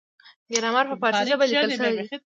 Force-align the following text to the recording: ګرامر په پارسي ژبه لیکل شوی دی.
ګرامر 0.53 0.85
په 0.91 0.95
پارسي 1.01 1.23
ژبه 1.29 1.45
لیکل 1.49 1.71
شوی 1.77 1.93
دی. 1.97 2.03